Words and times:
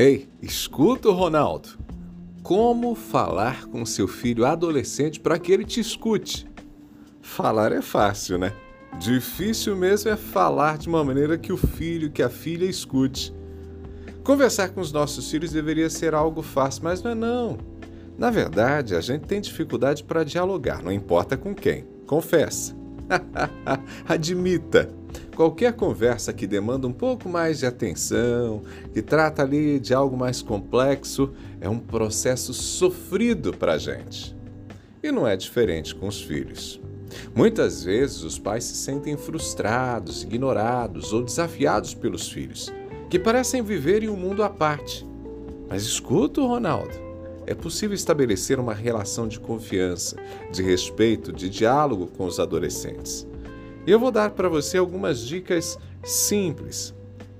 Ei, 0.00 0.30
escuta 0.40 1.10
o 1.10 1.12
Ronaldo. 1.12 1.78
Como 2.42 2.94
falar 2.94 3.66
com 3.66 3.84
seu 3.84 4.08
filho 4.08 4.46
adolescente 4.46 5.20
para 5.20 5.38
que 5.38 5.52
ele 5.52 5.62
te 5.62 5.78
escute? 5.78 6.48
Falar 7.20 7.70
é 7.70 7.82
fácil, 7.82 8.38
né? 8.38 8.50
Difícil 8.98 9.76
mesmo 9.76 10.10
é 10.10 10.16
falar 10.16 10.78
de 10.78 10.88
uma 10.88 11.04
maneira 11.04 11.36
que 11.36 11.52
o 11.52 11.56
filho, 11.58 12.10
que 12.10 12.22
a 12.22 12.30
filha 12.30 12.64
escute. 12.64 13.30
Conversar 14.24 14.70
com 14.70 14.80
os 14.80 14.90
nossos 14.90 15.30
filhos 15.30 15.52
deveria 15.52 15.90
ser 15.90 16.14
algo 16.14 16.40
fácil, 16.40 16.84
mas 16.84 17.02
não 17.02 17.10
é 17.10 17.14
não. 17.14 17.58
Na 18.16 18.30
verdade, 18.30 18.96
a 18.96 19.02
gente 19.02 19.26
tem 19.26 19.38
dificuldade 19.38 20.02
para 20.02 20.24
dialogar, 20.24 20.82
não 20.82 20.90
importa 20.90 21.36
com 21.36 21.54
quem. 21.54 21.84
Confessa. 22.06 22.74
Admita. 24.08 24.99
Qualquer 25.34 25.72
conversa 25.72 26.32
que 26.32 26.46
demanda 26.46 26.86
um 26.86 26.92
pouco 26.92 27.28
mais 27.28 27.60
de 27.60 27.66
atenção, 27.66 28.62
que 28.92 29.00
trata 29.00 29.42
ali 29.42 29.78
de 29.78 29.94
algo 29.94 30.16
mais 30.16 30.42
complexo, 30.42 31.32
é 31.60 31.68
um 31.68 31.78
processo 31.78 32.52
sofrido 32.52 33.52
para 33.52 33.74
a 33.74 33.78
gente. 33.78 34.36
E 35.02 35.10
não 35.10 35.26
é 35.26 35.36
diferente 35.36 35.94
com 35.94 36.06
os 36.06 36.20
filhos. 36.20 36.80
Muitas 37.34 37.82
vezes 37.84 38.22
os 38.22 38.38
pais 38.38 38.64
se 38.64 38.74
sentem 38.74 39.16
frustrados, 39.16 40.22
ignorados 40.22 41.12
ou 41.12 41.22
desafiados 41.22 41.94
pelos 41.94 42.30
filhos, 42.30 42.72
que 43.08 43.18
parecem 43.18 43.62
viver 43.62 44.02
em 44.02 44.08
um 44.08 44.16
mundo 44.16 44.42
à 44.42 44.50
parte. 44.50 45.06
Mas 45.68 45.82
escuta, 45.82 46.40
Ronaldo 46.40 47.10
é 47.46 47.54
possível 47.54 47.94
estabelecer 47.94 48.60
uma 48.60 48.74
relação 48.74 49.26
de 49.26 49.40
confiança, 49.40 50.16
de 50.52 50.62
respeito, 50.62 51.32
de 51.32 51.48
diálogo 51.48 52.06
com 52.06 52.24
os 52.24 52.38
adolescentes. 52.38 53.26
Eu 53.86 53.98
vou 53.98 54.10
dar 54.10 54.30
para 54.30 54.48
você 54.48 54.76
algumas 54.76 55.20
dicas 55.20 55.78
simples. 56.04 56.94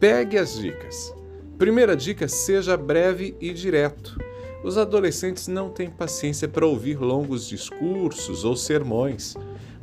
Pegue 0.00 0.36
as 0.36 0.58
dicas. 0.58 1.14
Primeira 1.56 1.96
dica: 1.96 2.26
seja 2.26 2.76
breve 2.76 3.36
e 3.40 3.52
direto. 3.52 4.18
Os 4.64 4.76
adolescentes 4.76 5.46
não 5.46 5.70
têm 5.70 5.88
paciência 5.88 6.48
para 6.48 6.66
ouvir 6.66 6.98
longos 6.98 7.46
discursos 7.46 8.44
ou 8.44 8.56
sermões. 8.56 9.36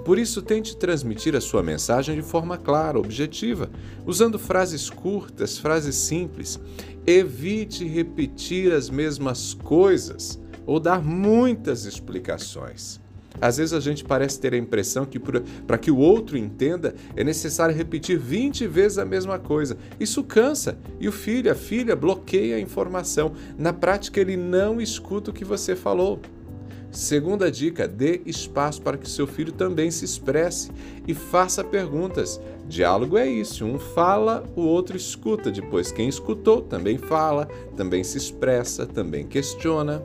Por 0.03 0.17
isso, 0.17 0.42
tente 0.42 0.76
transmitir 0.76 1.36
a 1.36 1.42
sua 1.42 1.61
mensagem 1.61 2.16
de 2.16 2.23
forma 2.23 2.58
clara, 2.58 3.00
objetiva, 3.00 3.70
usando 4.06 4.39
frases 4.39 4.89
curtas, 4.89 5.58
frases 5.58 5.95
simples. 5.95 6.59
Evite 7.06 7.86
repetir 7.86 8.73
as 8.73 8.89
mesmas 8.89 9.54
coisas 9.54 10.39
ou 10.66 10.80
dar 10.80 11.02
muitas 11.02 11.86
explicações. 11.86 13.00
Às 13.40 13.58
vezes 13.58 13.74
a 13.74 13.80
gente 13.80 14.04
parece 14.04 14.40
ter 14.40 14.54
a 14.54 14.58
impressão 14.58 15.06
que 15.06 15.20
para 15.20 15.78
que 15.78 15.92
o 15.92 15.98
outro 15.98 16.38
entenda 16.38 16.94
é 17.16 17.24
necessário 17.24 17.76
repetir 17.76 18.18
20 18.18 18.68
vezes 18.68 18.98
a 18.98 19.06
mesma 19.06 19.40
coisa. 19.40 19.78
Isso 20.00 20.23
cansa 20.23 20.78
e 21.00 21.08
o 21.08 21.12
filho, 21.12 21.52
a 21.52 21.56
filha 21.56 21.96
bloqueia 21.96 22.56
a 22.56 22.60
informação. 22.60 23.34
Na 23.58 23.72
prática, 23.72 24.20
ele 24.20 24.36
não 24.36 24.82
escuta 24.82 25.32
o 25.32 25.34
que 25.34 25.46
você 25.46 25.76
falou. 25.76 26.20
Segunda 26.92 27.50
dica: 27.50 27.88
dê 27.88 28.22
espaço 28.26 28.82
para 28.82 28.98
que 28.98 29.10
seu 29.10 29.26
filho 29.26 29.54
também 29.54 29.90
se 29.90 30.04
expresse 30.04 30.72
e 31.08 31.14
faça 31.14 31.64
perguntas. 31.64 32.40
Diálogo 32.68 33.18
é 33.18 33.28
isso: 33.28 33.66
um 33.66 33.80
fala, 33.80 34.44
o 34.56 34.62
outro 34.62 34.98
escuta. 34.98 35.50
Depois, 35.50 35.92
quem 35.92 36.10
escutou 36.10 36.62
também 36.62 36.98
fala, 36.98 37.48
também 37.78 38.04
se 38.04 38.18
expressa, 38.18 38.86
também 38.86 39.26
questiona. 39.26 40.04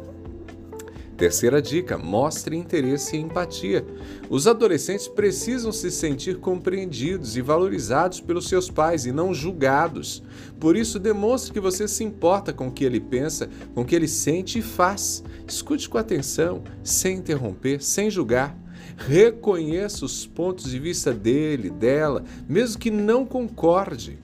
Terceira 1.16 1.62
dica: 1.62 1.96
mostre 1.96 2.56
interesse 2.56 3.16
e 3.16 3.20
empatia. 3.20 3.86
Os 4.28 4.46
adolescentes 4.46 5.08
precisam 5.08 5.72
se 5.72 5.90
sentir 5.90 6.38
compreendidos 6.38 7.36
e 7.36 7.42
valorizados 7.42 8.20
pelos 8.20 8.48
seus 8.48 8.70
pais 8.70 9.06
e 9.06 9.12
não 9.12 9.32
julgados. 9.32 10.22
Por 10.60 10.76
isso, 10.76 10.98
demonstre 10.98 11.52
que 11.52 11.60
você 11.60 11.88
se 11.88 12.04
importa 12.04 12.52
com 12.52 12.68
o 12.68 12.72
que 12.72 12.84
ele 12.84 13.00
pensa, 13.00 13.48
com 13.74 13.80
o 13.80 13.84
que 13.84 13.94
ele 13.94 14.08
sente 14.08 14.58
e 14.58 14.62
faz. 14.62 15.24
Escute 15.48 15.88
com 15.88 15.96
atenção, 15.96 16.62
sem 16.84 17.16
interromper, 17.16 17.82
sem 17.82 18.10
julgar. 18.10 18.56
Reconheça 18.98 20.04
os 20.04 20.26
pontos 20.26 20.70
de 20.70 20.78
vista 20.78 21.12
dele, 21.12 21.70
dela, 21.70 22.24
mesmo 22.46 22.78
que 22.78 22.90
não 22.90 23.24
concorde. 23.24 24.18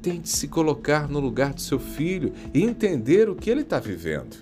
Tente 0.00 0.30
se 0.30 0.48
colocar 0.48 1.06
no 1.06 1.20
lugar 1.20 1.52
do 1.52 1.60
seu 1.60 1.78
filho 1.78 2.32
e 2.54 2.62
entender 2.62 3.28
o 3.28 3.36
que 3.36 3.50
ele 3.50 3.60
está 3.60 3.78
vivendo. 3.78 4.36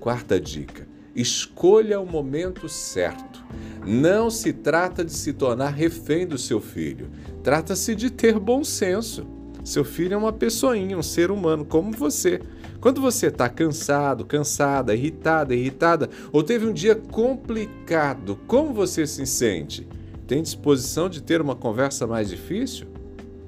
Quarta 0.00 0.40
dica 0.40 0.95
Escolha 1.16 1.98
o 1.98 2.04
momento 2.04 2.68
certo. 2.68 3.42
Não 3.86 4.28
se 4.28 4.52
trata 4.52 5.02
de 5.02 5.12
se 5.12 5.32
tornar 5.32 5.70
refém 5.70 6.26
do 6.26 6.36
seu 6.36 6.60
filho. 6.60 7.08
Trata-se 7.42 7.94
de 7.94 8.10
ter 8.10 8.38
bom 8.38 8.62
senso. 8.62 9.26
Seu 9.64 9.82
filho 9.82 10.12
é 10.12 10.16
uma 10.16 10.32
pessoinha, 10.32 10.98
um 10.98 11.02
ser 11.02 11.30
humano 11.30 11.64
como 11.64 11.90
você. 11.90 12.40
Quando 12.80 13.00
você 13.00 13.28
está 13.28 13.48
cansado, 13.48 14.26
cansada, 14.26 14.94
irritada, 14.94 15.54
irritada, 15.54 16.10
ou 16.30 16.42
teve 16.42 16.66
um 16.66 16.72
dia 16.72 16.94
complicado, 16.94 18.38
como 18.46 18.74
você 18.74 19.06
se 19.06 19.24
sente? 19.24 19.88
Tem 20.26 20.42
disposição 20.42 21.08
de 21.08 21.22
ter 21.22 21.40
uma 21.40 21.56
conversa 21.56 22.06
mais 22.06 22.28
difícil? 22.28 22.86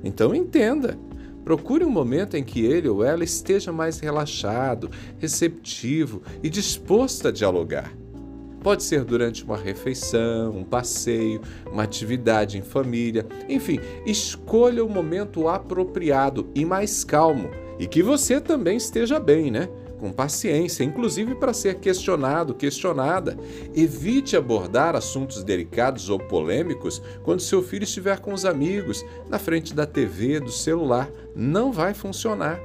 Então 0.03 0.35
entenda. 0.35 0.99
Procure 1.49 1.83
um 1.83 1.89
momento 1.89 2.37
em 2.37 2.45
que 2.45 2.63
ele 2.63 2.91
ou 2.91 3.03
ela 3.03 3.25
esteja 3.25 3.73
mais 3.73 3.99
relaxado, 4.01 4.91
receptivo 5.17 6.23
e 6.43 6.51
disposto 6.51 7.27
a 7.27 7.33
dialogar. 7.33 7.91
Pode 8.63 8.83
ser 8.83 9.03
durante 9.03 9.45
uma 9.45 9.57
refeição, 9.57 10.51
um 10.51 10.63
passeio, 10.63 11.41
uma 11.73 11.85
atividade 11.85 12.59
em 12.59 12.61
família, 12.61 13.27
enfim, 13.49 13.81
escolha 14.05 14.85
o 14.85 14.91
momento 14.91 15.49
apropriado 15.49 16.51
e 16.55 16.67
mais 16.67 17.03
calmo 17.03 17.49
e 17.79 17.87
que 17.87 18.03
você 18.03 18.43
também 18.43 18.77
esteja 18.77 19.19
bem, 19.19 19.51
né? 19.51 19.71
Com 19.99 20.13
paciência, 20.13 20.85
inclusive 20.85 21.35
para 21.35 21.53
ser 21.53 21.77
questionado, 21.77 22.55
questionada. 22.55 23.37
Evite 23.75 24.37
abordar 24.37 24.97
assuntos 24.97 25.43
delicados 25.43 26.09
ou 26.09 26.19
polêmicos 26.19 27.03
quando 27.23 27.41
seu 27.41 27.63
filho 27.63 27.85
estiver 27.85 28.21
com 28.21 28.33
os 28.33 28.45
amigos, 28.45 29.05
na 29.29 29.39
frente 29.39 29.75
da 29.75 29.87
TV, 29.87 30.41
do 30.41 30.51
celular. 30.51 31.11
Não 31.35 31.73
vai 31.73 31.95
funcionar. 31.95 32.61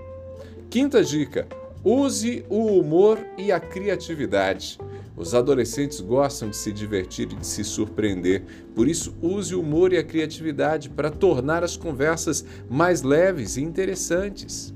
Quinta 0.69 1.03
dica: 1.03 1.47
use 1.83 2.45
o 2.49 2.79
humor 2.79 3.19
e 3.37 3.51
a 3.51 3.59
criatividade. 3.59 4.79
Os 5.15 5.35
adolescentes 5.35 6.01
gostam 6.01 6.49
de 6.49 6.57
se 6.57 6.71
divertir 6.71 7.31
e 7.31 7.35
de 7.35 7.45
se 7.45 7.63
surpreender, 7.63 8.43
por 8.73 8.87
isso, 8.87 9.15
use 9.21 9.53
o 9.53 9.61
humor 9.61 9.93
e 9.93 9.97
a 9.97 10.03
criatividade 10.03 10.89
para 10.89 11.11
tornar 11.11 11.63
as 11.63 11.77
conversas 11.77 12.43
mais 12.67 13.03
leves 13.03 13.55
e 13.55 13.61
interessantes. 13.61 14.73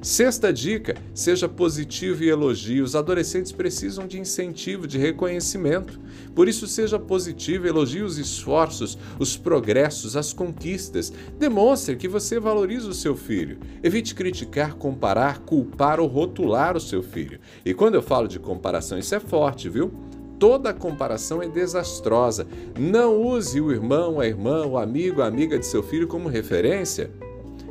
Sexta 0.00 0.52
dica: 0.52 0.94
seja 1.12 1.48
positivo 1.48 2.22
e 2.22 2.28
elogie. 2.28 2.80
Os 2.80 2.94
adolescentes 2.94 3.50
precisam 3.50 4.06
de 4.06 4.18
incentivo, 4.18 4.86
de 4.86 4.96
reconhecimento. 4.96 5.98
Por 6.34 6.48
isso, 6.48 6.68
seja 6.68 7.00
positivo, 7.00 7.66
elogie 7.66 8.02
os 8.02 8.16
esforços, 8.16 8.96
os 9.18 9.36
progressos, 9.36 10.16
as 10.16 10.32
conquistas. 10.32 11.12
Demonstre 11.36 11.96
que 11.96 12.06
você 12.06 12.38
valoriza 12.38 12.88
o 12.88 12.94
seu 12.94 13.16
filho. 13.16 13.58
Evite 13.82 14.14
criticar, 14.14 14.74
comparar, 14.74 15.40
culpar 15.40 15.98
ou 15.98 16.06
rotular 16.06 16.76
o 16.76 16.80
seu 16.80 17.02
filho. 17.02 17.40
E 17.64 17.74
quando 17.74 17.96
eu 17.96 18.02
falo 18.02 18.28
de 18.28 18.38
comparação, 18.38 18.98
isso 18.98 19.16
é 19.16 19.20
forte, 19.20 19.68
viu? 19.68 19.92
Toda 20.38 20.72
comparação 20.72 21.42
é 21.42 21.48
desastrosa. 21.48 22.46
Não 22.78 23.20
use 23.20 23.60
o 23.60 23.72
irmão, 23.72 24.20
a 24.20 24.26
irmã, 24.28 24.64
o 24.64 24.78
amigo, 24.78 25.22
a 25.22 25.26
amiga 25.26 25.58
de 25.58 25.66
seu 25.66 25.82
filho 25.82 26.06
como 26.06 26.28
referência. 26.28 27.10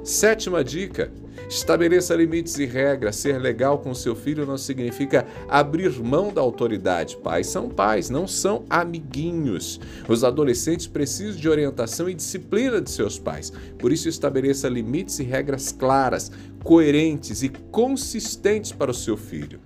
Sétima 0.04 0.62
dica: 0.62 1.10
estabeleça 1.50 2.16
limites 2.16 2.58
e 2.58 2.66
regras. 2.66 3.16
Ser 3.16 3.40
legal 3.40 3.80
com 3.80 3.94
seu 3.94 4.16
filho 4.16 4.46
não 4.46 4.58
significa 4.58 5.26
abrir 5.48 5.92
mão 6.02 6.34
da 6.34 6.42
autoridade. 6.42 7.18
Pais 7.18 7.48
são 7.48 7.70
pais, 7.70 8.10
não 8.10 8.28
são 8.28 8.66
amiguinhos. 8.70 9.80
Os 10.08 10.24
adolescentes 10.24 10.88
precisam 10.88 11.40
de 11.40 11.50
orientação 11.50 12.10
e 12.10 12.14
disciplina 12.14 12.82
de 12.82 12.92
seus 12.92 13.18
pais. 13.18 13.52
Por 13.80 13.92
isso, 13.92 14.10
estabeleça 14.10 14.68
limites 14.68 15.20
e 15.20 15.24
regras 15.24 15.72
claras, 15.72 16.32
coerentes 16.64 17.44
e 17.44 17.50
consistentes 17.50 18.72
para 18.72 18.92
o 18.92 18.94
seu 18.94 19.16
filho. 19.16 19.60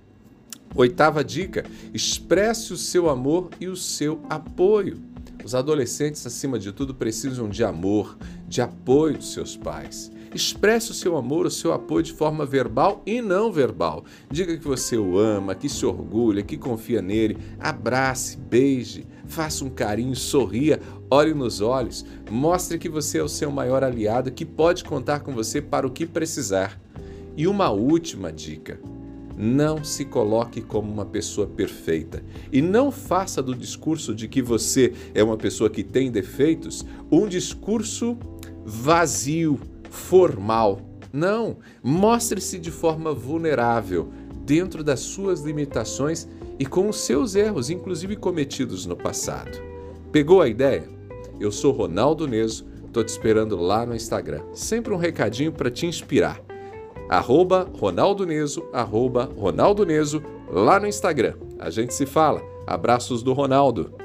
Oitava 0.74 1.22
dica: 1.22 1.64
expresse 1.92 2.72
o 2.72 2.76
seu 2.76 3.08
amor 3.08 3.50
e 3.60 3.68
o 3.68 3.76
seu 3.76 4.20
apoio. 4.28 5.00
Os 5.44 5.54
adolescentes, 5.54 6.24
acima 6.26 6.58
de 6.58 6.72
tudo, 6.72 6.94
precisam 6.94 7.48
de 7.48 7.64
amor, 7.64 8.16
de 8.46 8.62
apoio 8.62 9.18
dos 9.18 9.32
seus 9.32 9.56
pais. 9.56 10.10
Expresse 10.34 10.90
o 10.90 10.94
seu 10.94 11.16
amor, 11.16 11.44
o 11.44 11.50
seu 11.50 11.72
apoio 11.72 12.02
de 12.02 12.12
forma 12.12 12.46
verbal 12.46 13.02
e 13.04 13.20
não 13.20 13.52
verbal. 13.52 14.04
Diga 14.30 14.56
que 14.56 14.66
você 14.66 14.96
o 14.96 15.18
ama, 15.18 15.54
que 15.54 15.68
se 15.68 15.84
orgulha, 15.84 16.42
que 16.42 16.56
confia 16.56 17.02
nele. 17.02 17.36
Abrace, 17.60 18.38
beije, 18.38 19.06
faça 19.26 19.64
um 19.64 19.68
carinho, 19.68 20.16
sorria, 20.16 20.80
olhe 21.10 21.34
nos 21.34 21.60
olhos. 21.60 22.04
Mostre 22.30 22.78
que 22.78 22.88
você 22.88 23.18
é 23.18 23.22
o 23.22 23.28
seu 23.28 23.50
maior 23.50 23.84
aliado, 23.84 24.32
que 24.32 24.46
pode 24.46 24.84
contar 24.84 25.20
com 25.20 25.32
você 25.32 25.60
para 25.60 25.86
o 25.86 25.90
que 25.90 26.06
precisar. 26.06 26.80
E 27.36 27.46
uma 27.46 27.70
última 27.70 28.32
dica. 28.32 28.80
Não 29.36 29.82
se 29.82 30.04
coloque 30.04 30.60
como 30.60 30.92
uma 30.92 31.06
pessoa 31.06 31.46
perfeita 31.46 32.22
e 32.52 32.60
não 32.60 32.92
faça 32.92 33.42
do 33.42 33.54
discurso 33.54 34.14
de 34.14 34.28
que 34.28 34.42
você 34.42 34.92
é 35.14 35.24
uma 35.24 35.38
pessoa 35.38 35.70
que 35.70 35.82
tem 35.82 36.12
defeitos 36.12 36.84
um 37.10 37.26
discurso 37.26 38.16
vazio, 38.64 39.58
formal. 39.92 40.80
Não, 41.12 41.58
mostre-se 41.82 42.58
de 42.58 42.70
forma 42.70 43.12
vulnerável, 43.12 44.08
dentro 44.44 44.82
das 44.82 45.00
suas 45.00 45.42
limitações 45.42 46.26
e 46.58 46.64
com 46.64 46.88
os 46.88 47.00
seus 47.00 47.34
erros, 47.34 47.68
inclusive 47.68 48.16
cometidos 48.16 48.86
no 48.86 48.96
passado. 48.96 49.60
Pegou 50.10 50.40
a 50.40 50.48
ideia? 50.48 50.88
Eu 51.38 51.52
sou 51.52 51.72
Ronaldo 51.72 52.26
Neso, 52.26 52.66
tô 52.92 53.04
te 53.04 53.10
esperando 53.10 53.56
lá 53.56 53.84
no 53.84 53.94
Instagram. 53.94 54.42
Sempre 54.54 54.94
um 54.94 54.96
recadinho 54.96 55.52
para 55.52 55.70
te 55.70 55.86
inspirar. 55.86 56.40
Arroba 57.08 57.70
Ronaldo 57.78 58.24
Neso, 58.24 58.64
arroba 58.72 59.30
Ronaldo 59.36 59.84
Neso, 59.84 60.22
lá 60.50 60.80
no 60.80 60.86
Instagram. 60.86 61.34
A 61.58 61.68
gente 61.68 61.92
se 61.92 62.06
fala. 62.06 62.42
Abraços 62.66 63.22
do 63.22 63.34
Ronaldo. 63.34 64.01